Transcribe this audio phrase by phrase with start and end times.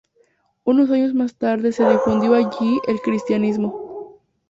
[0.63, 4.17] Unos años más tarde se difundió allí el cristianismo.